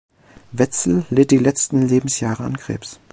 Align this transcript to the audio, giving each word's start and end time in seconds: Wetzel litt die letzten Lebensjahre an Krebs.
Wetzel 0.51 1.05
litt 1.11 1.29
die 1.29 1.37
letzten 1.37 1.87
Lebensjahre 1.87 2.43
an 2.43 2.57
Krebs. 2.57 2.99